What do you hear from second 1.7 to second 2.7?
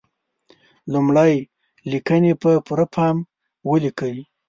لیکنې په